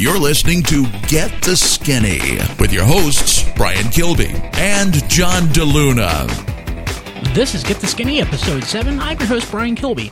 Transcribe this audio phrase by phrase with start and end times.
[0.00, 7.34] You're listening to Get the Skinny with your hosts, Brian Kilby and John DeLuna.
[7.34, 8.98] This is Get the Skinny, episode 7.
[8.98, 10.10] I'm your host, Brian Kilby.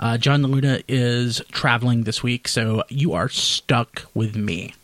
[0.00, 4.74] Uh, John DeLuna is traveling this week, so you are stuck with me.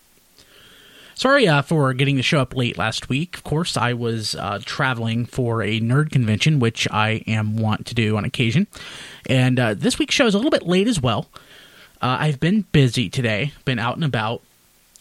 [1.17, 3.37] Sorry uh, for getting the show up late last week.
[3.37, 7.97] Of course, I was uh, traveling for a nerd convention, which I am wont to
[7.97, 8.69] do on occasion.
[9.29, 11.27] And uh, this week's show is a little bit late as well.
[12.01, 14.43] Uh, I've been busy today, been out and about.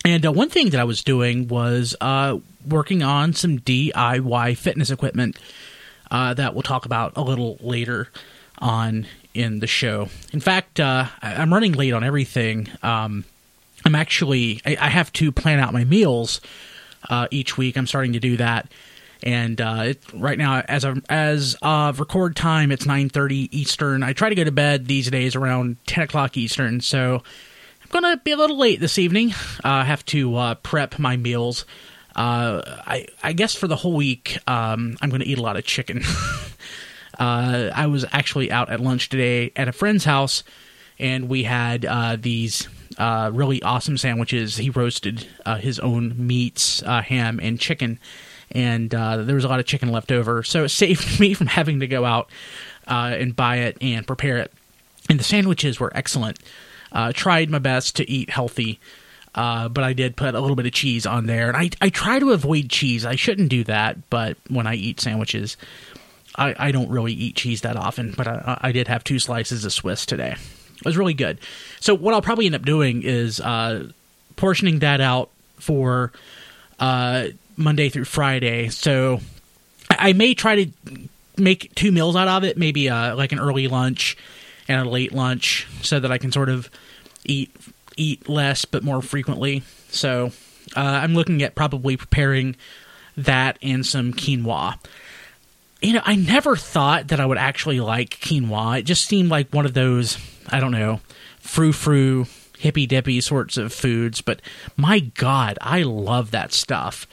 [0.03, 2.37] And uh, one thing that I was doing was uh,
[2.67, 5.37] working on some DIY fitness equipment
[6.09, 8.09] that we'll talk about a little later
[8.59, 10.07] on in the show.
[10.31, 12.69] In fact, I'm running late on everything.
[12.81, 13.25] Um,
[13.85, 16.41] I'm actually I, I have to plan out my meals
[17.09, 17.77] uh, each week.
[17.77, 18.67] I'm starting to do that,
[19.23, 24.03] and uh, it, right now, as of as of record time, it's 9:30 Eastern.
[24.03, 27.23] I try to go to bed these days around 10 o'clock Eastern, so
[27.81, 29.31] I'm gonna be a little late this evening.
[29.63, 31.65] Uh, I have to uh, prep my meals.
[32.15, 35.65] Uh, I I guess for the whole week, um, I'm gonna eat a lot of
[35.65, 36.03] chicken.
[37.17, 40.43] Uh, I was actually out at lunch today at a friend's house,
[40.99, 41.83] and we had
[42.21, 44.57] these uh, really awesome sandwiches.
[44.57, 45.25] He roasted
[45.59, 48.01] his own meats, ham, and chicken,
[48.55, 50.41] and uh, there was a lot of chicken left over.
[50.43, 52.29] So it saved me from having to go out
[52.87, 54.51] uh, and buy it and prepare it.
[55.09, 56.39] And the sandwiches were excellent.
[56.91, 58.79] Uh, tried my best to eat healthy.
[59.33, 62.19] but I did put a little bit of cheese on there, and I I try
[62.19, 63.05] to avoid cheese.
[63.05, 65.57] I shouldn't do that, but when I eat sandwiches,
[66.37, 68.13] I, I don't really eat cheese that often.
[68.15, 70.35] But I, I did have two slices of Swiss today.
[70.77, 71.39] It was really good.
[71.79, 73.89] So what I'll probably end up doing is uh,
[74.35, 76.11] portioning that out for
[76.79, 78.69] uh, Monday through Friday.
[78.69, 79.19] So
[79.89, 80.71] I, may try to
[81.37, 84.17] make two meals out of it, maybe uh, like an early lunch
[84.67, 86.69] and a late lunch, so that I can sort of
[87.23, 87.55] eat
[87.97, 89.63] eat less but more frequently.
[89.89, 90.31] So
[90.75, 92.55] uh, I'm looking at probably preparing
[93.15, 94.77] that and some quinoa
[95.85, 98.79] you know, I never thought that I would actually like quinoa.
[98.79, 100.17] It just seemed like one of those,
[100.49, 100.99] I don't know,
[101.39, 102.25] frou frou,
[102.57, 104.21] hippy dippy sorts of foods.
[104.21, 104.41] But
[104.75, 107.07] my God, I love that stuff.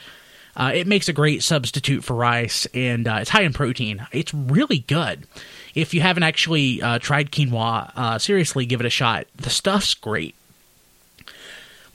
[0.55, 4.05] Uh, it makes a great substitute for rice, and uh, it's high in protein.
[4.11, 5.25] It's really good.
[5.73, 9.25] If you haven't actually uh, tried quinoa, uh, seriously, give it a shot.
[9.35, 10.35] The stuff's great.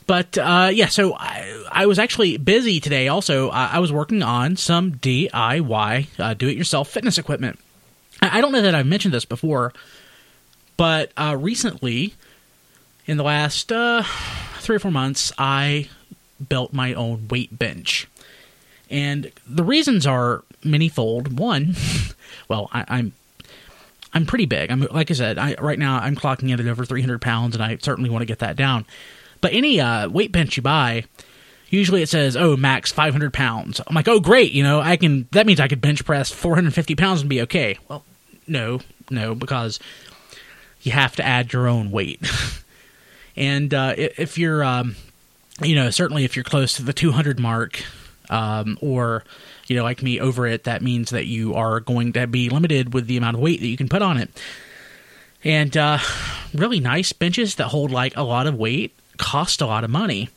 [0.08, 3.08] But uh, yeah, so I, I, was actually busy today.
[3.08, 7.58] Also, I, was working on some DIY, uh, do-it-yourself fitness equipment.
[8.22, 9.74] I, I, don't know that I've mentioned this before,
[10.78, 12.14] but recently,
[13.06, 15.90] in the last three or four months, I
[16.48, 18.08] built my own weight bench,
[18.90, 21.32] and the reasons are manyfold.
[21.32, 21.74] One,
[22.48, 23.12] well, I, I'm
[24.12, 24.70] I'm pretty big.
[24.70, 27.62] I'm like I said, I, right now I'm clocking in at over 300 pounds, and
[27.62, 28.86] I certainly want to get that down.
[29.40, 31.04] But any uh, weight bench you buy,
[31.68, 34.52] usually it says, "Oh, max 500 pounds." I'm like, "Oh, great!
[34.52, 35.28] You know, I can.
[35.32, 38.04] That means I could bench press 450 pounds and be okay." Well,
[38.46, 39.78] no, no, because
[40.82, 42.20] you have to add your own weight.
[43.36, 44.96] and uh, if you're, um,
[45.62, 47.82] you know, certainly if you're close to the 200 mark,
[48.30, 49.24] um, or
[49.66, 52.94] you know, like me, over it, that means that you are going to be limited
[52.94, 54.30] with the amount of weight that you can put on it.
[55.44, 55.98] And uh,
[56.54, 60.30] really nice benches that hold like a lot of weight cost a lot of money.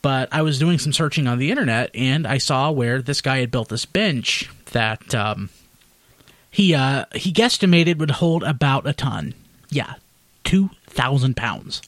[0.00, 3.38] But I was doing some searching on the internet and I saw where this guy
[3.38, 5.50] had built this bench that um,
[6.50, 9.34] he uh, he guesstimated would hold about a ton.
[9.70, 9.94] Yeah,
[10.44, 11.82] two thousand pounds.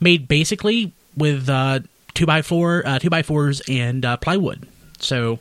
[0.00, 1.80] Made basically with uh,
[2.16, 4.66] two by four uh, two by fours and uh, plywood.
[4.98, 5.38] So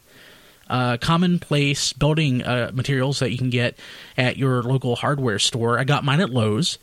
[0.70, 3.80] uh, commonplace building uh, materials that you can get
[4.18, 5.80] at your local hardware store.
[5.80, 6.78] I got mine at Lowe's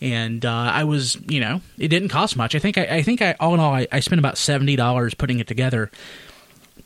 [0.00, 2.54] and uh, I was, you know, it didn't cost much.
[2.54, 5.14] I think I, I think I all in all I, I spent about seventy dollars
[5.14, 5.90] putting it together.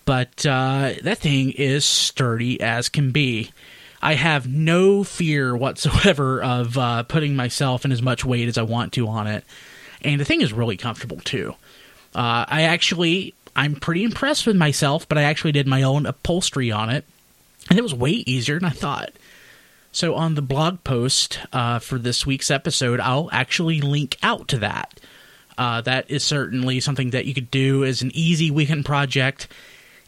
[0.04, 3.52] But uh, that thing is sturdy as can be.
[4.02, 8.94] I have no fear whatsoever of putting myself in as much weight as I want
[8.94, 9.44] to on it,
[10.02, 11.54] and the thing is really comfortable too.
[12.14, 16.70] Uh, I actually, I'm pretty impressed with myself, but I actually did my own upholstery
[16.70, 17.04] on it,
[17.68, 19.12] and it was way easier than I thought.
[19.92, 24.58] So, on the blog post uh, for this week's episode, I'll actually link out to
[24.58, 25.00] that.
[25.58, 29.48] Uh, that is certainly something that you could do as an easy weekend project,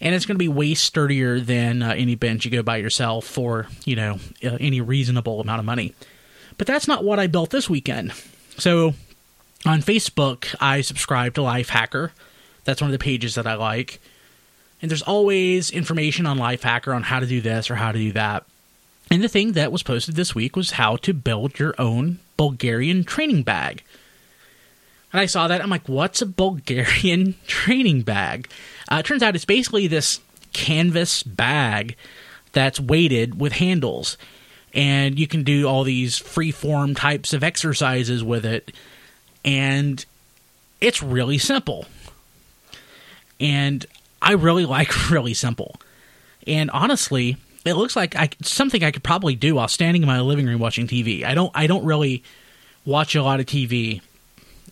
[0.01, 3.27] and it's going to be way sturdier than uh, any bench you go by yourself
[3.27, 5.95] for you know uh, any reasonable amount of money.
[6.59, 8.13] But that's not what I built this weekend.
[8.57, 8.95] So,
[9.65, 12.11] on Facebook, I subscribe to Lifehacker.
[12.65, 14.01] That's one of the pages that I like.
[14.81, 18.13] And there's always information on Lifehacker on how to do this or how to do
[18.13, 18.45] that.
[19.11, 23.05] And the thing that was posted this week was how to build your own Bulgarian
[23.05, 23.85] training bag.
[25.13, 25.61] And I saw that.
[25.61, 28.49] I'm like, what's a Bulgarian training bag?
[28.91, 30.21] Uh, it turns out it's basically this
[30.53, 31.97] canvas bag
[32.53, 34.17] that's weighted with handles.
[34.75, 38.73] And you can do all these free form types of exercises with it.
[39.45, 40.05] And
[40.81, 41.87] it's really simple.
[43.41, 43.85] And
[44.21, 45.77] I really like really simple.
[46.47, 50.21] And honestly, it looks like I, something I could probably do while standing in my
[50.21, 51.25] living room watching TV.
[51.25, 52.23] I don't I don't really
[52.85, 54.01] watch a lot of TV,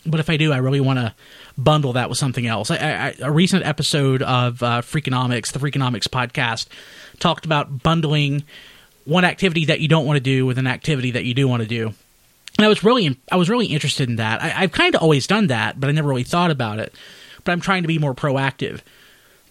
[0.05, 1.15] but if I do, I really want to
[1.57, 2.71] bundle that with something else.
[2.71, 6.67] I, I, a recent episode of uh, Freakonomics, the Freakonomics podcast,
[7.19, 8.45] talked about bundling
[9.05, 11.63] one activity that you don't want to do with an activity that you do want
[11.63, 11.95] to do.
[12.59, 14.43] And I was really I was really interested in that.
[14.43, 16.95] I, I've kind of always done that, but I never really thought about it.
[17.45, 18.81] But I'm trying to be more proactive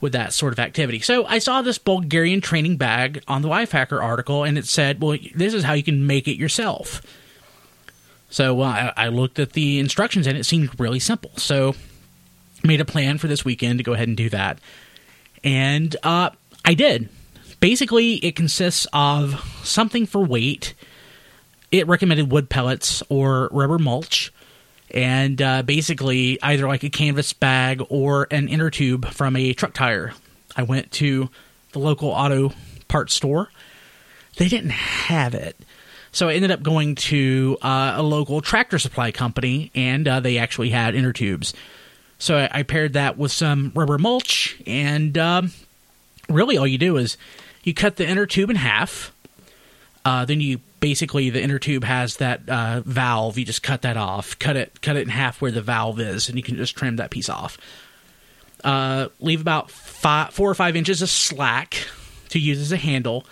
[0.01, 0.99] with that sort of activity.
[0.99, 5.17] So I saw this Bulgarian training bag on the Lifehacker article, and it said, "Well,
[5.35, 7.01] this is how you can make it yourself."
[8.29, 11.31] So I looked at the instructions, and it seemed really simple.
[11.37, 11.75] So
[12.63, 14.59] made a plan for this weekend to go ahead and do that,
[15.43, 16.29] and uh,
[16.63, 17.09] I did.
[17.59, 20.75] Basically, it consists of something for weight.
[21.71, 24.31] It recommended wood pellets or rubber mulch
[24.91, 29.73] and uh, basically either like a canvas bag or an inner tube from a truck
[29.73, 30.13] tire.
[30.55, 31.29] I went to
[31.73, 32.51] the local auto
[32.87, 33.49] parts store.
[34.37, 35.55] They didn't have it.
[36.11, 40.39] So I ended up going to uh, a local tractor supply company, and uh, they
[40.39, 41.53] actually had inner tubes.
[42.17, 45.51] So I, I, paired that with some rubber mulch, and um,
[46.27, 47.15] really all you do is
[47.63, 49.13] you cut the inner tube in half.
[50.05, 53.37] Uh, then you basically the inner tube has that uh, valve.
[53.37, 56.29] You just cut that off, cut it, cut it in half where the valve is,
[56.29, 57.57] and you can just trim that piece off.
[58.63, 61.87] Uh, leave about five, four or five inches of slack
[62.29, 63.25] to use as a handle.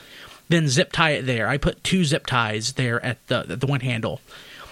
[0.49, 1.47] Then zip tie it there.
[1.47, 4.21] I put two zip ties there at the at the one handle.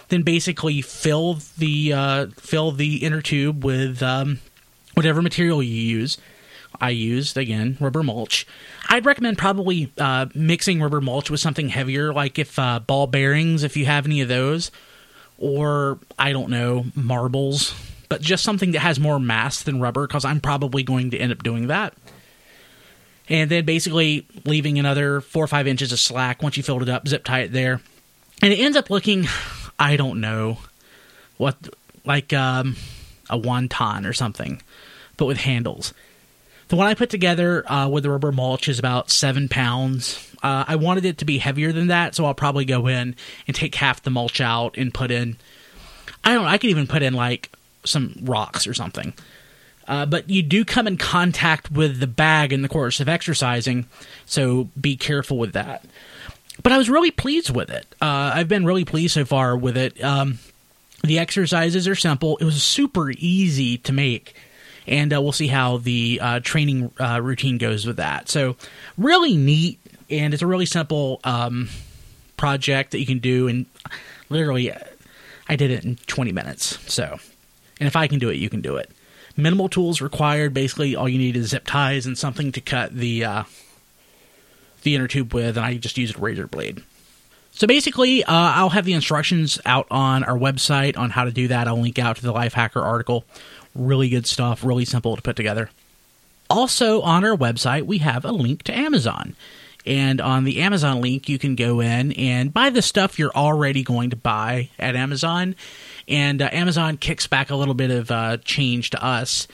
[0.10, 4.40] Then basically fill the uh, fill the inner tube with um,
[4.94, 6.18] whatever material you use.
[6.82, 8.46] I used again rubber mulch.
[8.90, 13.64] I'd recommend probably uh, mixing rubber mulch with something heavier, like if uh, ball bearings,
[13.64, 14.72] if you have any of those,
[15.38, 17.76] or I don't know marbles,
[18.10, 21.32] but just something that has more mass than rubber, because I'm probably going to end
[21.32, 21.94] up doing that.
[23.28, 26.90] And then basically leaving another four or five inches of slack once you filled it
[26.90, 27.82] up, zip tie it there,
[28.42, 29.28] and it ends up looking,
[29.80, 30.60] I don't know,
[31.38, 31.58] what
[32.06, 32.76] like um,
[33.30, 34.62] a wonton or something,
[35.18, 35.94] but with handles
[36.68, 40.32] the one I put together uh, with the rubber mulch is about seven pounds.
[40.42, 43.16] Uh, I wanted it to be heavier than that, so I'll probably go in
[43.48, 45.38] and take half the mulch out and put in.
[46.24, 46.44] I don't.
[46.44, 47.52] know, I could even put in like
[47.84, 49.14] some rocks or something.
[49.88, 53.86] Uh, but you do come in contact with the bag in the course of exercising,
[54.26, 55.86] so be careful with that.
[56.64, 57.86] But I was really pleased with it.
[58.02, 60.04] Uh, I've been really pleased so far with it.
[60.04, 60.40] Um,
[61.04, 62.38] the exercises are simple.
[62.38, 64.36] It was super easy to make
[64.88, 68.30] and uh, we'll see how the uh, training uh, routine goes with that.
[68.30, 68.56] So,
[68.98, 69.80] really neat,
[70.10, 71.70] and it's a really simple um,
[72.38, 73.48] project that you can do.
[73.48, 73.66] And
[74.30, 74.80] literally, uh,
[75.48, 76.80] I did it in 20 minutes.
[76.92, 77.20] So,
[77.80, 78.92] and if I can do it, you can do it.
[79.38, 80.54] Minimal tools required.
[80.54, 83.44] Basically, all you need is zip ties and something to cut the uh,
[84.84, 86.84] the inner tube with, and I just used a razor blade.
[87.52, 91.48] So basically, uh, I'll have the instructions out on our website on how to do
[91.48, 91.70] that.
[91.70, 93.24] I'll link out to the Lifehacker article.
[93.76, 95.70] Really good stuff, really simple to put together.
[96.50, 99.36] Also, on our website, we have a link to Amazon.
[99.86, 103.84] And on the Amazon link, you can go in and buy the stuff you're already
[103.84, 105.56] going to buy at Amazon.
[106.08, 109.48] And uh, Amazon kicks back a little bit of uh, change to us.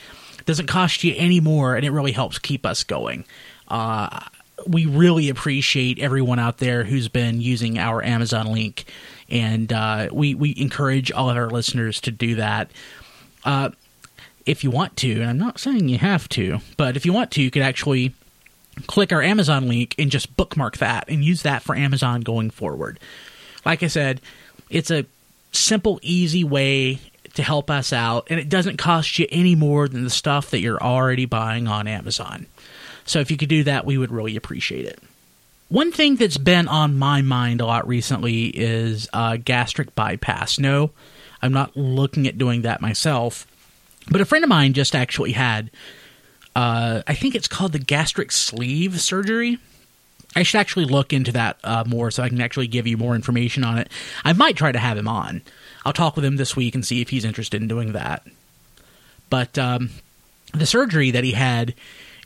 [0.46, 3.26] Doesn't cost you any more, and it really helps keep us going.
[3.68, 4.22] Uh,
[4.68, 8.86] we really appreciate everyone out there who's been using our Amazon link,
[9.30, 12.72] and uh, we we encourage all of our listeners to do that.
[14.52, 17.32] If you want to, and I'm not saying you have to, but if you want
[17.32, 18.14] to, you could actually
[18.86, 23.00] click our Amazon link and just bookmark that and use that for Amazon going forward.
[23.64, 24.20] Like I said,
[24.70, 25.06] it's a
[25.54, 27.00] simple, easy way
[27.36, 30.60] to help us out, and it doesn't cost you any more than the stuff that
[30.60, 32.46] you're already buying on Amazon.
[33.06, 35.00] So if you could do that, we would really appreciate it.
[35.70, 40.60] One thing that's been on my mind a lot recently is uh, gastric bypass.
[40.60, 40.92] No,
[41.42, 43.48] I'm not looking at doing that myself,
[44.12, 45.72] but a friend of mine just actually had,
[46.56, 49.58] uh, I think it's called the gastric sleeve surgery.
[50.36, 53.16] I should actually look into that uh, more so I can actually give you more
[53.16, 53.90] information on it.
[54.24, 55.42] I might try to have him on.
[55.86, 58.26] I'll talk with him this week and see if he's interested in doing that.
[59.30, 59.90] But um,
[60.54, 61.74] the surgery that he had,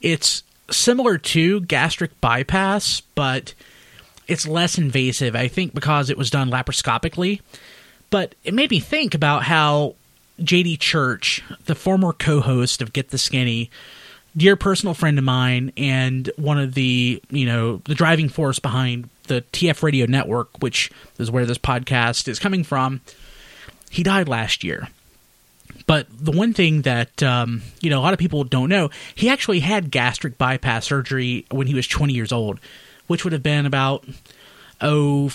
[0.02, 3.54] it's similar to gastric bypass, but
[4.28, 5.36] it's less invasive.
[5.36, 7.42] I think because it was done laparoscopically.
[8.10, 9.96] But it made me think about how
[10.40, 13.70] JD Church, the former co-host of Get the Skinny,
[14.36, 19.10] dear personal friend of mine, and one of the you know the driving force behind
[19.28, 23.02] the TF Radio Network, which is where this podcast is coming from.
[23.90, 24.90] He died last year.
[25.88, 29.30] But the one thing that um, you know a lot of people don't know, he
[29.30, 32.60] actually had gastric bypass surgery when he was 20 years old,
[33.08, 34.06] which would have been about
[34.82, 35.30] oh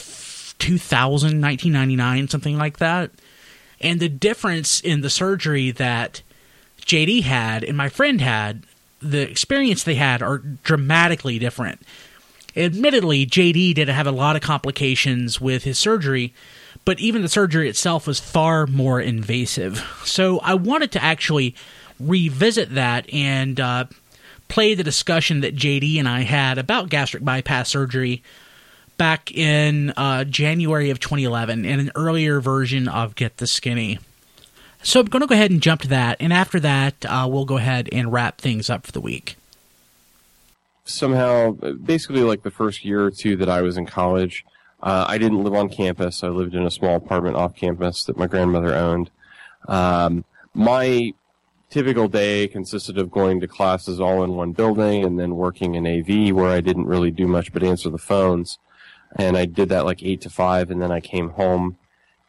[0.59, 3.11] 2000, 1999, something like that.
[3.81, 6.23] And the difference in the surgery that
[6.83, 8.65] JD had and my friend had,
[9.01, 11.81] the experience they had are dramatically different.
[12.57, 16.35] Admittedly, JD did have a lot of complications with his surgery,
[16.85, 19.85] but even the surgery itself was far more invasive.
[20.05, 21.55] So I wanted to actually
[21.99, 23.85] revisit that and uh,
[24.49, 28.23] play the discussion that JD and I had about gastric bypass surgery
[29.01, 33.99] back in uh, January of 2011 in an earlier version of Get the Skinny.
[34.83, 37.47] So I'm going to go ahead and jump to that, and after that, uh, we'll
[37.47, 39.37] go ahead and wrap things up for the week.
[40.85, 44.45] Somehow, basically, like the first year or two that I was in college,
[44.83, 46.23] uh, I didn't live on campus.
[46.23, 49.11] I lived in a small apartment off campus that my grandmother owned.
[49.67, 51.15] Um, my
[51.71, 55.87] typical day consisted of going to classes all in one building and then working in
[55.87, 58.59] AV where I didn't really do much but answer the phones
[59.17, 61.77] and I did that like eight to five, and then I came home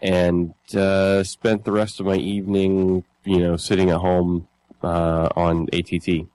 [0.01, 4.47] and uh, spent the rest of my evening, you know, sitting at home
[4.83, 6.25] uh, on ATT,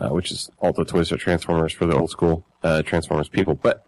[0.00, 3.54] uh, which is alt.toys.transformers for the old school uh, Transformers people.
[3.54, 3.84] But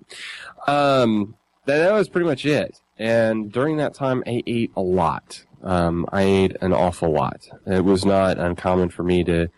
[0.67, 1.37] um,
[1.67, 2.81] that, that was pretty much it.
[2.99, 5.45] And during that time, I ate a lot.
[5.63, 7.49] Um, I ate an awful lot.
[7.67, 9.49] It was not uncommon for me to,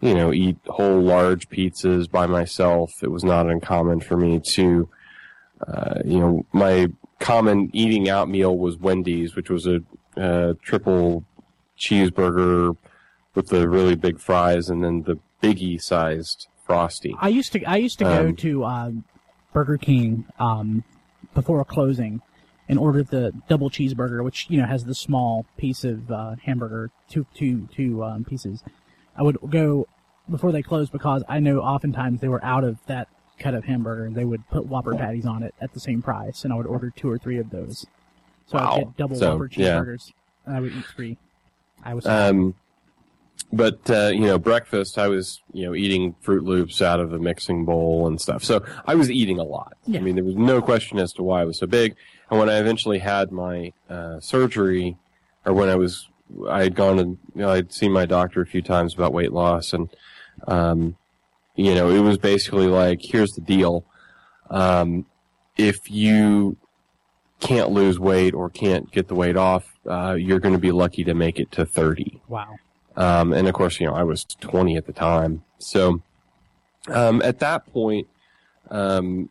[0.00, 2.92] you know, eat whole large pizzas by myself.
[3.02, 4.88] It was not uncommon for me to
[5.66, 6.88] uh, you know, my
[7.18, 9.80] common eating out meal was Wendy's, which was a
[10.16, 11.24] uh, triple
[11.78, 12.76] cheeseburger
[13.34, 17.14] with the really big fries and then the biggie sized frosty.
[17.20, 18.90] I used to I used to go um, to uh,
[19.52, 20.84] Burger King um,
[21.34, 22.20] before closing
[22.68, 26.90] and order the double cheeseburger, which you know has the small piece of uh, hamburger,
[27.08, 28.62] two two two um, pieces.
[29.16, 29.86] I would go
[30.30, 33.08] before they closed because I know oftentimes they were out of that
[33.38, 36.44] cut of hamburger, and they would put Whopper patties on it at the same price,
[36.44, 37.86] and I would order two or three of those.
[38.46, 38.72] So wow.
[38.72, 40.14] I'd get double so, Whopper cheeseburgers, yeah.
[40.46, 41.18] and I would eat three.
[41.84, 42.06] I was.
[42.06, 42.54] Um,
[43.52, 47.18] but uh, you know, breakfast I was you know eating Froot Loops out of a
[47.18, 48.44] mixing bowl and stuff.
[48.44, 49.74] So I was eating a lot.
[49.86, 50.00] Yeah.
[50.00, 51.94] I mean, there was no question as to why I was so big.
[52.30, 54.98] And when I eventually had my uh, surgery,
[55.46, 56.08] or when I was,
[56.48, 59.32] I had gone and you know, I'd seen my doctor a few times about weight
[59.32, 59.88] loss, and
[60.46, 60.96] um,
[61.58, 63.84] you know, it was basically like, here's the deal.
[64.48, 65.06] Um,
[65.56, 66.56] if you
[67.40, 71.02] can't lose weight or can't get the weight off, uh, you're going to be lucky
[71.02, 72.22] to make it to 30.
[72.28, 72.54] Wow.
[72.96, 75.42] Um, and of course, you know, I was 20 at the time.
[75.58, 76.00] So,
[76.86, 78.06] um, at that point,
[78.70, 79.28] um,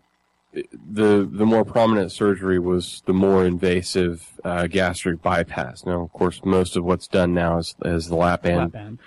[0.53, 5.85] the the more prominent surgery was the more invasive uh, gastric bypass.
[5.85, 8.57] Now, of course, most of what's done now is, is the lap band.
[8.57, 8.99] Lap band.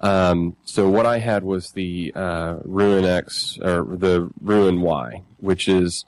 [0.00, 6.04] Um, so what I had was the uh, Roux-en-X or the Roux-en-Y, which is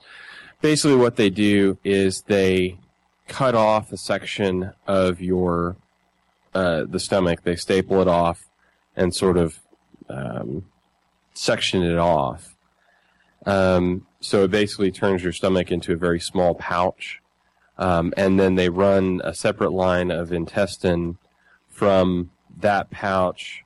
[0.61, 2.77] basically what they do is they
[3.27, 5.77] cut off a section of your
[6.53, 7.43] uh, the stomach.
[7.43, 8.45] They staple it off
[8.95, 9.59] and sort of
[10.09, 10.65] um,
[11.33, 12.55] section it off.
[13.45, 17.21] Um, so it basically turns your stomach into a very small pouch.
[17.77, 21.17] Um, and then they run a separate line of intestine
[21.69, 23.63] from that pouch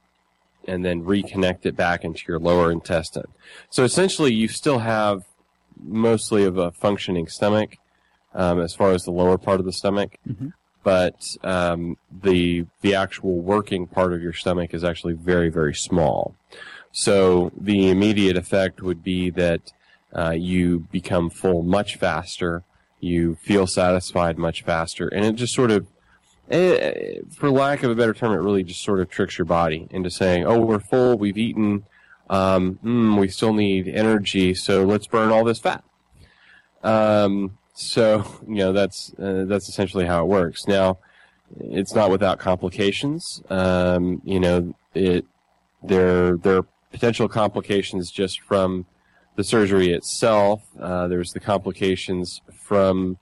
[0.72, 3.28] and then reconnect it back into your lower intestine.
[3.70, 5.24] So essentially, you still have
[5.84, 7.78] mostly of a functioning stomach
[8.34, 10.50] um, as far as the lower part of the stomach, mm-hmm.
[10.84, 16.36] but um, the the actual working part of your stomach is actually very very small.
[16.94, 19.62] So the immediate effect would be that
[20.16, 22.64] uh, you become full much faster,
[23.02, 25.88] you feel satisfied much faster, and it just sort of
[26.52, 29.46] it, eh, for lack of a better term, it really just sort of tricks your
[29.46, 31.86] body into saying, "Oh, we're full, we've eaten,
[32.30, 35.84] um, mm, we still need energy, so let's burn all this fat."
[36.84, 40.68] Um, so you know that's uh, that's essentially how it works.
[40.68, 41.00] Now,
[41.60, 43.42] it's not without complications.
[43.50, 45.26] Um, you know, it
[45.84, 48.86] there there are potential complications just from
[49.36, 50.64] the surgery itself.
[50.80, 53.18] Uh, there's the complications from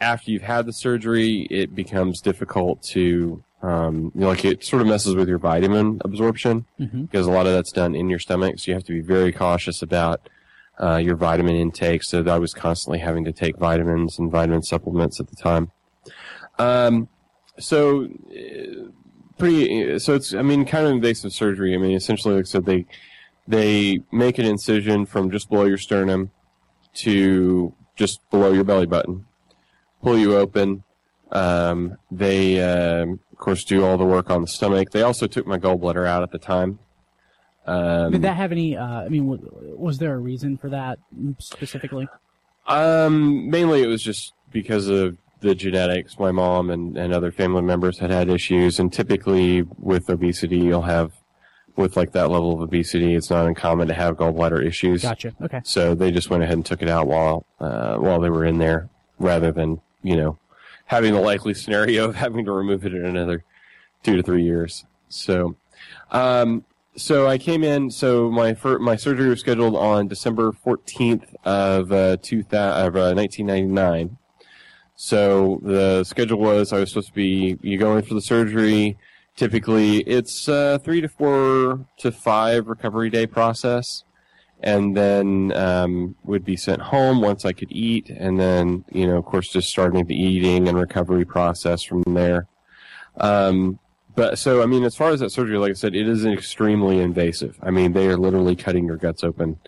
[0.00, 4.82] after you've had the surgery, it becomes difficult to, um, you know, like it sort
[4.82, 7.02] of messes with your vitamin absorption mm-hmm.
[7.02, 8.58] because a lot of that's done in your stomach.
[8.58, 10.28] So you have to be very cautious about
[10.80, 12.04] uh, your vitamin intake.
[12.04, 15.72] So I was constantly having to take vitamins and vitamin supplements at the time.
[16.58, 17.08] Um,
[17.58, 18.90] so uh,
[19.36, 19.98] pretty.
[19.98, 21.74] So it's, I mean, kind of invasive surgery.
[21.74, 22.86] I mean, essentially, like I said, they
[23.48, 26.30] they make an incision from just below your sternum
[26.94, 29.24] to just below your belly button,
[30.02, 30.84] pull you open.
[31.30, 34.90] Um, they, um, of course, do all the work on the stomach.
[34.90, 36.78] They also took my gallbladder out at the time.
[37.66, 38.76] Um, Did that have any?
[38.76, 40.98] Uh, I mean, w- was there a reason for that
[41.38, 42.08] specifically?
[42.66, 46.18] Um, mainly it was just because of the genetics.
[46.18, 50.82] My mom and, and other family members had had issues, and typically with obesity, you'll
[50.82, 51.12] have,
[51.76, 55.02] with like that level of obesity, it's not uncommon to have gallbladder issues.
[55.02, 55.34] Gotcha.
[55.42, 55.60] Okay.
[55.64, 58.56] So they just went ahead and took it out while, uh, while they were in
[58.58, 58.88] there,
[59.18, 60.38] rather than, you know,
[60.86, 63.44] having the likely scenario of having to remove it in another
[64.02, 64.84] two to three years.
[65.08, 65.56] So,
[66.10, 66.64] um,
[66.96, 67.90] so I came in.
[67.90, 72.16] So my fir- my surgery was scheduled on December fourteenth of uh,
[72.52, 74.18] of uh, nineteen ninety nine.
[74.96, 78.98] So the schedule was I was supposed to be you go in for the surgery.
[79.36, 84.02] Typically, it's uh, three to four to five recovery day process,
[84.60, 89.16] and then um, would be sent home once I could eat, and then you know,
[89.16, 92.46] of course, just starting the eating and recovery process from there.
[93.18, 93.78] Um,
[94.14, 96.98] but so, I mean, as far as that surgery, like I said, it is extremely
[96.98, 97.56] invasive.
[97.62, 99.60] I mean, they are literally cutting your guts open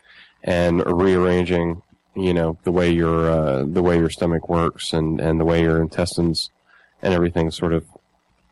[0.43, 1.83] and rearranging,
[2.17, 5.63] you know, the way your uh, the way your stomach works and and the way
[5.63, 6.51] your intestines
[7.01, 7.87] and everything sort of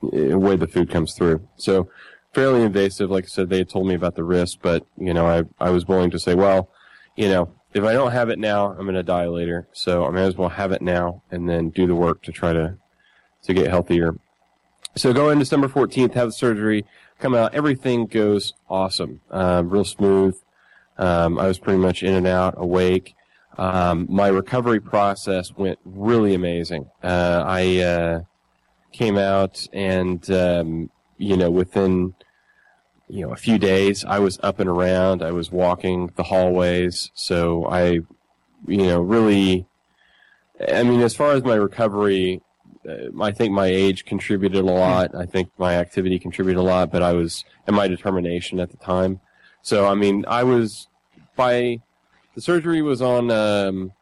[0.04, 1.47] uh, way the food comes through.
[1.57, 1.90] So
[2.32, 3.11] fairly invasive.
[3.11, 5.70] Like I said, they had told me about the risk, but you know, I I
[5.70, 6.70] was willing to say, well,
[7.16, 9.68] you know, if I don't have it now, I'm going to die later.
[9.73, 12.52] So I may as well have it now and then do the work to try
[12.52, 12.76] to
[13.42, 14.14] to get healthier.
[14.97, 16.85] So go in December 14th, have the surgery,
[17.18, 20.37] come out, everything goes awesome, uh, real smooth.
[20.97, 23.14] Um, I was pretty much in and out, awake.
[23.56, 26.90] Um, my recovery process went really amazing.
[27.02, 28.20] Uh, I uh,
[28.92, 32.14] came out and um, you know within
[33.08, 35.22] you know a few days I was up and around.
[35.22, 38.00] I was walking the hallways, so I
[38.66, 39.66] you know really.
[40.72, 42.42] I mean, as far as my recovery,
[42.88, 45.14] uh, I think my age contributed a lot.
[45.14, 48.76] I think my activity contributed a lot, but I was and my determination at the
[48.76, 49.20] time.
[49.62, 50.88] So I mean, I was
[51.37, 51.81] by
[52.35, 53.92] the surgery was on um,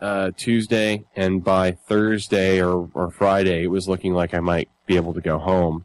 [0.00, 4.96] uh, Tuesday, and by Thursday or, or Friday, it was looking like I might be
[4.96, 5.84] able to go home.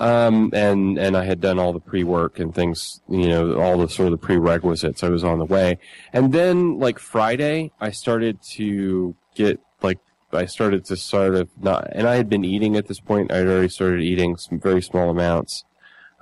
[0.00, 3.78] Um, and and I had done all the pre work and things, you know, all
[3.78, 5.02] the sort of the prerequisites.
[5.02, 5.78] I was on the way,
[6.12, 9.98] and then like Friday, I started to get like
[10.32, 13.32] I started to sort of not, and I had been eating at this point.
[13.32, 15.64] I had already started eating some very small amounts,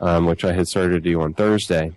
[0.00, 1.92] um, which I had started to do on Thursday.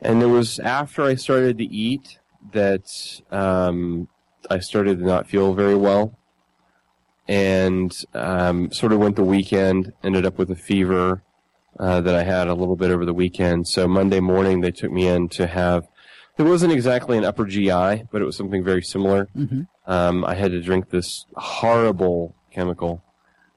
[0.00, 2.18] And it was after I started to eat
[2.52, 2.86] that
[3.30, 4.08] um,
[4.50, 6.18] I started to not feel very well,
[7.28, 9.92] and um, sort of went the weekend.
[10.02, 11.22] Ended up with a fever
[11.78, 13.68] uh, that I had a little bit over the weekend.
[13.68, 15.86] So Monday morning they took me in to have.
[16.38, 19.28] It wasn't exactly an upper GI, but it was something very similar.
[19.34, 19.62] Mm-hmm.
[19.86, 23.02] Um, I had to drink this horrible chemical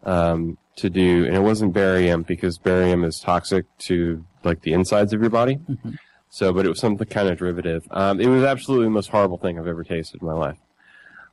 [0.03, 5.12] um, to do, and it wasn't barium because barium is toxic to like the insides
[5.12, 5.58] of your body.
[5.69, 5.97] Mhm.
[6.29, 7.86] So, but it was something kind of derivative.
[7.91, 10.58] Um, it was absolutely the most horrible thing I've ever tasted in my life.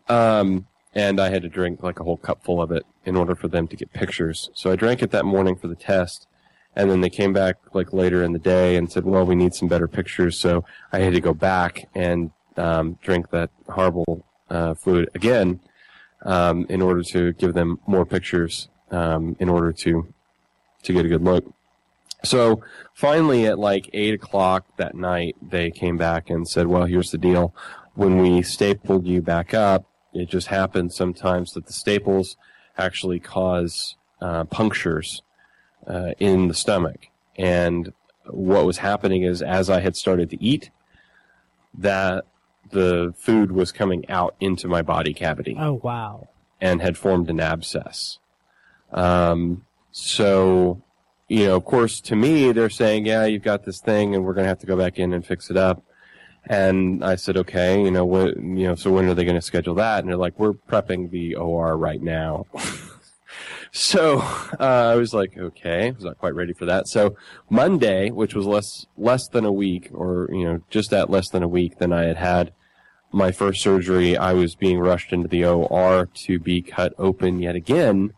[0.08, 3.36] Um, and I had to drink like a whole cup full of it in order
[3.36, 4.48] for them to get pictures.
[4.54, 6.26] So I drank it that morning for the test.
[6.74, 9.54] And then they came back like later in the day and said, well, we need
[9.54, 10.40] some better pictures.
[10.40, 15.60] So I had to go back and, um, drink that horrible, uh, fluid again,
[16.22, 20.12] um, in order to give them more pictures, um, in order to,
[20.82, 21.44] to get a good look.
[22.24, 22.62] So
[22.94, 27.18] finally at like eight o'clock that night, they came back and said, well, here's the
[27.18, 27.54] deal.
[27.94, 29.84] When we stapled you back up,
[30.20, 32.36] it just happens sometimes that the staples
[32.78, 35.22] actually cause uh, punctures
[35.86, 37.06] uh, in the stomach.
[37.36, 37.92] And
[38.28, 40.70] what was happening is as I had started to eat,
[41.78, 42.24] that
[42.70, 46.28] the food was coming out into my body cavity Oh wow.
[46.60, 48.18] and had formed an abscess.
[48.92, 50.82] Um, so,
[51.28, 54.34] you know, of course, to me, they're saying, yeah, you've got this thing and we're
[54.34, 55.82] going to have to go back in and fix it up.
[56.48, 59.42] And I said, okay, you know, what, you know, so when are they going to
[59.42, 60.00] schedule that?
[60.00, 62.46] And they're like, we're prepping the OR right now.
[63.72, 66.86] so, uh, I was like, okay, I was not quite ready for that.
[66.86, 67.16] So
[67.50, 71.42] Monday, which was less, less than a week or, you know, just at less than
[71.42, 72.52] a week than I had had
[73.12, 77.56] my first surgery, I was being rushed into the OR to be cut open yet
[77.56, 78.12] again,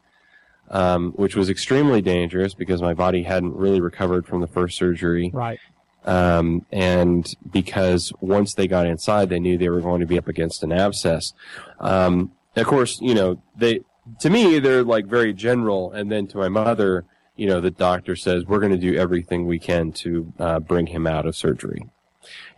[0.70, 5.30] um, which was extremely dangerous because my body hadn't really recovered from the first surgery.
[5.32, 5.60] Right.
[6.08, 10.26] Um, and because once they got inside, they knew they were going to be up
[10.26, 11.34] against an abscess.
[11.80, 13.80] Um, of course, you know, they,
[14.20, 15.92] to me, they're like very general.
[15.92, 17.04] And then to my mother,
[17.36, 20.86] you know, the doctor says we're going to do everything we can to uh, bring
[20.86, 21.86] him out of surgery.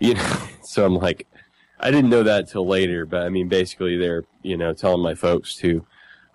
[0.00, 1.28] You know, so I'm like,
[1.78, 5.14] I didn't know that till later, but I mean, basically they're, you know, telling my
[5.14, 5.86] folks to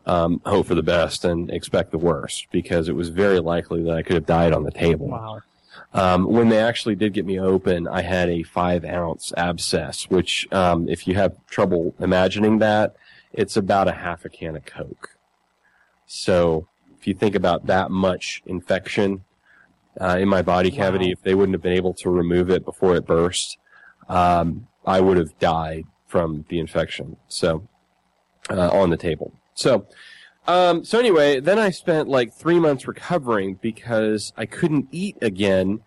[0.06, 3.98] um, hope for the best and expect the worst because it was very likely that
[3.98, 5.08] I could have died on the table.
[5.08, 5.42] Wow.
[5.94, 10.48] Um, when they actually did get me open, I had a five ounce abscess, which,
[10.52, 12.96] um, if you have trouble imagining that,
[13.34, 15.18] it's about a half a can of Coke.
[16.06, 19.24] So if you think about that much infection
[20.00, 21.12] uh, in my body cavity, Wow.
[21.12, 23.58] if they wouldn't have been able to remove it before it burst,
[24.10, 27.18] um, I would have died from the infection.
[27.28, 27.68] So
[28.50, 29.34] uh, on the table.
[29.54, 29.88] So.
[30.48, 35.82] Um, so anyway, then I spent like three months recovering because I couldn't eat again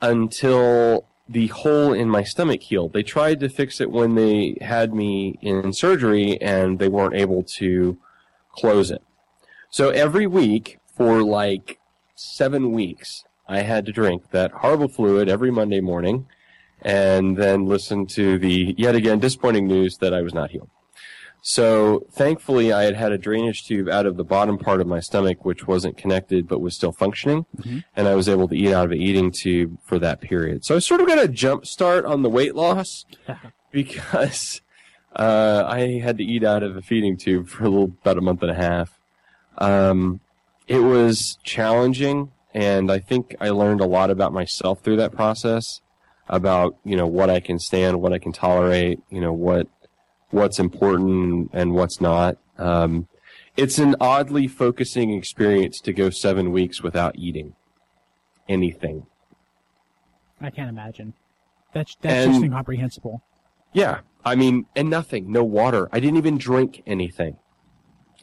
[0.00, 2.92] until the hole in my stomach healed.
[2.92, 7.42] They tried to fix it when they had me in surgery and they weren't able
[7.58, 7.98] to
[8.52, 9.02] close it.
[9.70, 11.78] So every week for like
[12.16, 16.26] seven weeks, I had to drink that horrible fluid every Monday morning
[16.82, 20.70] and then listen to the yet again disappointing news that I was not healed.
[21.42, 25.00] So thankfully, I had had a drainage tube out of the bottom part of my
[25.00, 27.46] stomach, which wasn't connected but was still functioning,
[27.96, 30.64] and I was able to eat out of an eating tube for that period.
[30.64, 33.06] So I sort of got a jump start on the weight loss
[33.70, 34.60] because
[35.16, 38.22] uh, I had to eat out of a feeding tube for a little about a
[38.22, 38.98] month and a half.
[39.58, 40.20] Um,
[40.68, 45.80] it was challenging, and I think I learned a lot about myself through that process,
[46.28, 49.68] about you know what I can stand, what I can tolerate, you know what
[50.30, 52.38] what's important and what's not.
[52.58, 53.08] Um,
[53.56, 57.54] it's an oddly focusing experience to go seven weeks without eating
[58.48, 59.06] anything.
[60.40, 61.14] I can't imagine.
[61.74, 63.22] That's that's And- just incomprehensible.
[63.72, 65.88] Yeah, I mean, and nothing, no water.
[65.92, 67.36] I didn't even drink anything.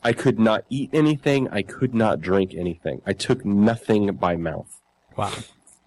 [0.04, 1.48] I could not eat anything.
[1.50, 3.02] I could not drink anything.
[3.06, 4.82] I took nothing by mouth.
[5.15, 5.32] Wow.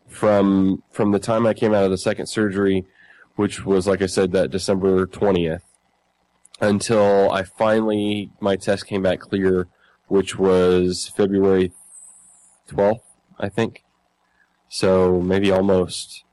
[0.09, 2.87] From from the time I came out of the second surgery,
[3.37, 5.63] which was like I said that December twentieth,
[6.61, 9.69] until I finally my test came back clear,
[10.09, 11.73] which was February
[12.67, 13.05] twelfth,
[13.39, 13.85] I think.
[14.69, 16.25] So maybe almost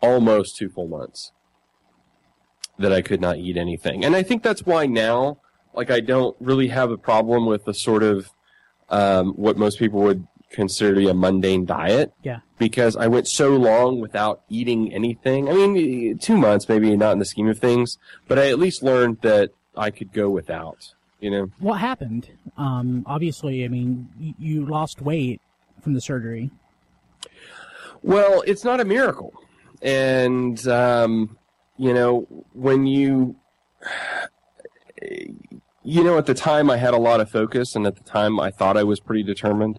[0.00, 1.32] almost two full months
[2.78, 4.04] that I could not eat anything.
[4.04, 5.38] And I think that's why now,
[5.74, 8.30] like, I don't really have a problem with the sort of
[8.88, 12.12] um, what most people would consider to be a mundane diet.
[12.22, 12.38] Yeah.
[12.58, 15.48] Because I went so long without eating anything.
[15.48, 18.82] I mean, two months maybe not in the scheme of things, but I at least
[18.82, 20.94] learned that I could go without.
[21.20, 21.50] You know.
[21.58, 22.30] What happened?
[22.56, 25.40] Um, obviously, I mean, you lost weight
[25.82, 26.50] from the surgery.
[28.02, 29.34] Well, it's not a miracle.
[29.82, 31.36] And, um,
[31.76, 33.36] you know, when you,
[35.82, 38.40] you know, at the time I had a lot of focus and at the time
[38.40, 39.78] I thought I was pretty determined.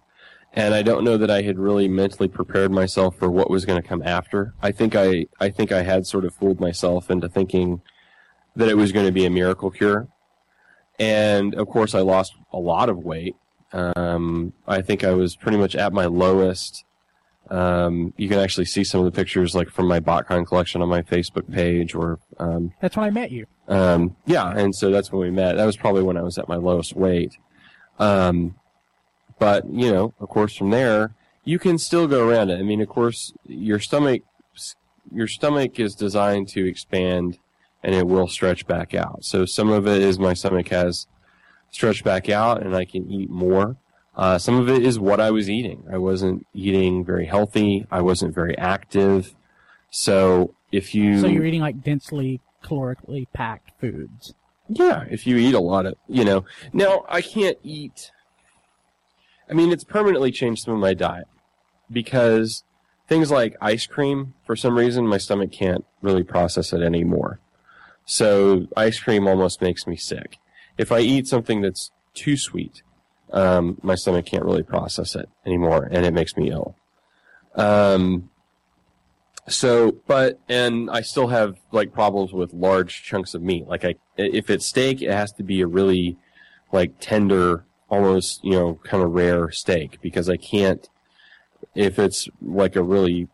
[0.53, 3.81] And I don't know that I had really mentally prepared myself for what was going
[3.81, 4.53] to come after.
[4.61, 7.81] I think I, I think I had sort of fooled myself into thinking
[8.55, 10.07] that it was going to be a miracle cure.
[10.99, 13.35] And of course I lost a lot of weight.
[13.73, 16.83] Um, I think I was pretty much at my lowest
[17.49, 20.87] um, you can actually see some of the pictures like from my BotCon collection on
[20.87, 23.45] my Facebook page or, um, That's when I met you.
[23.67, 25.57] um, yeah, and so that's when we met.
[25.57, 27.35] That was probably when I was at my lowest weight.
[27.99, 28.55] Um,
[29.37, 32.59] but you know, of course, from there you can still go around it.
[32.59, 34.21] I mean, of course, your stomach,
[35.11, 37.37] your stomach is designed to expand,
[37.83, 39.23] and it will stretch back out.
[39.23, 41.07] So some of it is my stomach has
[41.71, 43.77] stretched back out, and I can eat more.
[44.15, 45.83] Uh, some of it is what I was eating.
[45.91, 47.87] I wasn't eating very healthy.
[47.89, 49.33] I wasn't very active.
[49.89, 54.33] So if you So you're eating like densely calorically packed foods.
[54.67, 56.45] yeah, if you eat a lot of, you know.
[56.73, 58.11] Now, I can't eat.
[59.49, 61.27] I mean, it's permanently changed some of my diet
[61.91, 62.63] because
[63.07, 67.39] things like ice cream, for some reason, my stomach can't really process it anymore.
[68.05, 70.37] So, ice cream almost makes me sick.
[70.77, 72.83] If I eat something that's too sweet,
[73.31, 76.75] um, my stomach can't really process it anymore, and it makes me ill.
[77.55, 78.29] Um,
[79.47, 83.67] so, but and I still have like problems with large chunks of meat.
[83.67, 86.17] Like I, if it's steak, it has to be a really
[86.71, 90.87] like tender, almost you know kind of rare steak because I can't.
[91.75, 93.29] If it's like a really,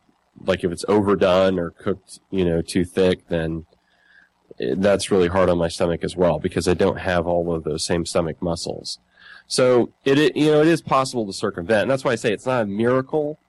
[0.45, 3.65] like if it's overdone or cooked, you know, too thick, then
[4.60, 7.86] that's really hard on my stomach as well because I don't have all of those
[7.86, 9.00] same stomach muscles.
[9.48, 12.46] So it, you know it is possible to circumvent, and that's why I say it's
[12.46, 13.39] not a miracle.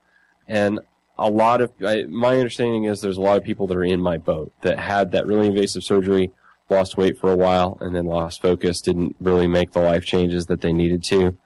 [0.47, 0.81] And
[1.19, 4.01] a lot of I, my understanding is there's a lot of people that are in
[4.01, 6.31] my boat that had that really invasive surgery,
[6.71, 10.47] lost weight for a while, and then lost focus, didn't really make the life changes
[10.47, 11.37] that they needed to,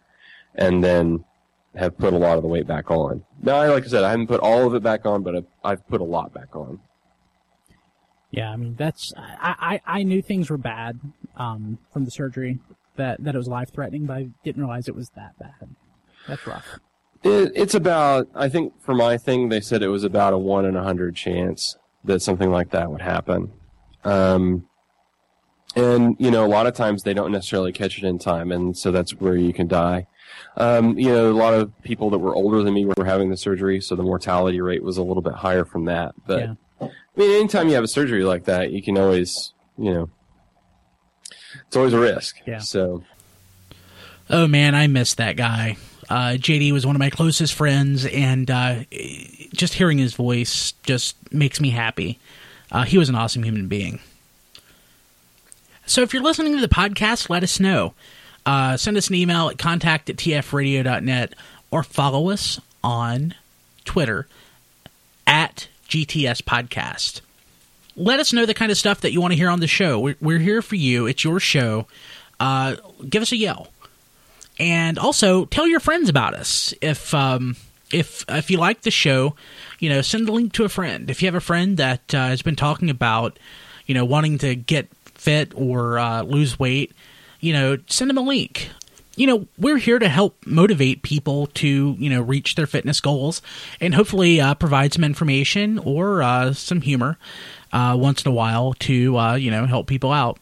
[0.55, 1.25] and then
[1.75, 3.25] have put a lot of the weight back on.
[3.41, 5.89] Now, like I said, I haven't put all of it back on, but I've, I've
[5.89, 6.81] put a lot back on.
[8.33, 10.99] Yeah, I mean that's I, I, I knew things were bad
[11.37, 12.59] um, from the surgery
[12.97, 15.69] that that it was life threatening, but I didn't realize it was that bad.
[16.27, 16.67] That's rough.
[17.23, 20.65] It, it's about I think for my thing they said it was about a one
[20.65, 23.53] in a hundred chance that something like that would happen.
[24.03, 24.67] Um,
[25.77, 28.77] and you know a lot of times they don't necessarily catch it in time, and
[28.77, 30.07] so that's where you can die.
[30.57, 33.37] Um, you know, a lot of people that were older than me were having the
[33.37, 36.15] surgery, so the mortality rate was a little bit higher from that.
[36.27, 36.55] But Yeah.
[37.17, 40.11] I mean, anytime you have a surgery like that, you can always, you know,
[41.67, 42.37] it's always a risk.
[42.47, 42.59] Yeah.
[42.59, 43.05] So
[44.31, 45.77] Oh man, I miss that guy.
[46.09, 48.85] Uh, JD was one of my closest friends, and uh,
[49.53, 52.19] just hearing his voice just makes me happy.
[52.71, 54.01] Uh, he was an awesome human being.
[55.85, 57.95] So if you're listening to the podcast, let us know.
[58.47, 61.35] Uh, send us an email at contact at tfradio.net
[61.71, 63.35] or follow us on
[63.85, 64.27] Twitter at
[65.93, 67.21] GTS Podcast.
[67.97, 70.01] Let us know the kind of stuff that you want to hear on the show.
[70.01, 71.07] We're, we're here for you.
[71.07, 71.87] It's your show.
[72.41, 72.77] Uh,
[73.07, 73.69] give us a yell
[74.59, 77.57] and also tell your friends about us if um,
[77.93, 79.35] if if you like the show
[79.79, 82.29] you know send a link to a friend if you have a friend that uh,
[82.29, 83.39] has been talking about
[83.87, 86.93] you know wanting to get fit or uh, lose weight
[87.41, 88.71] you know send them a link
[89.17, 93.43] you know we're here to help motivate people to you know reach their fitness goals
[93.81, 97.19] and hopefully uh, provide some information or uh, some humor
[97.73, 100.39] uh, once in a while to uh, you know help people out.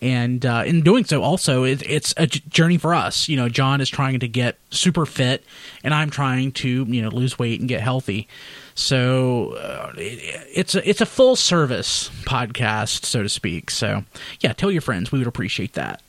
[0.00, 3.28] And uh, in doing so also it, it's a journey for us.
[3.28, 5.44] You know john is trying to get super fit
[5.82, 8.28] and i'm trying to you know lose weight and get healthy.
[8.74, 13.70] So uh, it, it's a it's a full service podcast so to speak.
[13.70, 14.04] So
[14.40, 15.12] yeah tell your friends.
[15.12, 16.02] We would appreciate that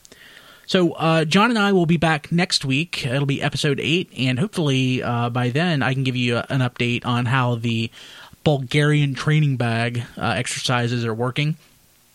[0.68, 3.06] so uh, John and I will be back next week.
[3.06, 6.62] It'll be episode eight, and hopefully uh, by then I can give you a, an
[6.62, 7.92] update on how the
[8.44, 11.58] Bulgarian training bag uh, exercises are working.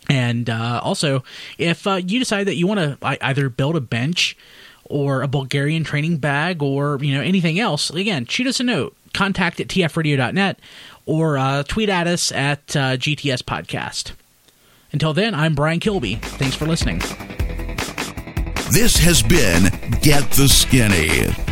[0.08, 1.22] And uh, also,
[1.58, 4.36] if uh, you decide that you want to either build a bench
[4.84, 8.96] or a Bulgarian training bag or you know anything else, again, shoot us a note.
[9.12, 10.58] Contact at tfradio.net
[11.06, 14.12] or uh, tweet at us at GTS Podcast.
[14.92, 16.16] Until then, I'm Brian Kilby.
[16.16, 17.00] Thanks for listening.
[18.70, 19.64] This has been
[20.00, 21.49] Get the Skinny.